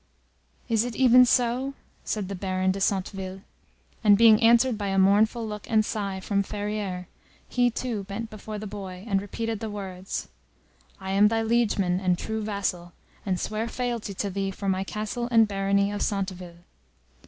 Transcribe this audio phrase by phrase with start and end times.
[0.67, 3.41] "Is it even so?" said the Baron de Centeville;
[4.03, 7.05] and being answered by a mournful look and sigh from Ferrieres,
[7.47, 10.27] he too bent before the boy, and repeated the words,
[10.99, 12.93] "I am thy liegeman and true vassal,
[13.27, 16.57] and swear fealty to thee for my castle and barony of Centeville."